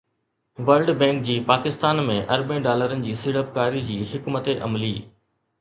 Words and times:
world 0.69 0.89
Bank 1.01 1.19
جي 1.27 1.35
پاڪستان 1.51 2.01
۾ 2.09 2.17
اربين 2.37 2.65
ڊالرن 2.69 3.05
جي 3.09 3.13
سيڙپڪاري 3.27 3.87
جي 3.91 3.99
حڪمت 4.15 4.55
عملي 4.71 4.95